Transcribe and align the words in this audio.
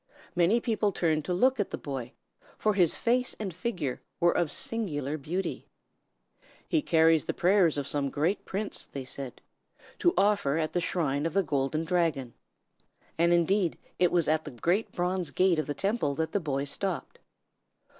Many 0.35 0.59
people 0.59 0.91
turned 0.91 1.25
to 1.25 1.33
look 1.35 1.59
at 1.59 1.69
the 1.69 1.77
boy, 1.77 2.13
for 2.57 2.73
his 2.73 2.95
face 2.95 3.35
and 3.39 3.53
figure 3.53 4.01
were 4.19 4.31
of 4.35 4.51
singular 4.51 5.15
beauty. 5.15 5.67
"He 6.67 6.81
carries 6.81 7.25
the 7.25 7.35
prayers 7.35 7.77
of 7.77 7.87
some 7.87 8.09
great 8.09 8.43
prince," 8.43 8.87
they 8.93 9.05
said, 9.05 9.41
"to 9.99 10.15
offer 10.17 10.57
at 10.57 10.73
the 10.73 10.81
shrine 10.81 11.27
of 11.27 11.33
the 11.35 11.43
Golden 11.43 11.83
Dragon." 11.83 12.33
And, 13.19 13.31
indeed, 13.31 13.77
it 13.99 14.11
was 14.11 14.27
at 14.27 14.43
the 14.43 14.49
great 14.49 14.91
bronze 14.91 15.29
gate 15.29 15.59
of 15.59 15.67
the 15.67 15.75
Temple 15.75 16.15
that 16.15 16.31
the 16.31 16.39
boy 16.39 16.63
stopped. 16.63 17.19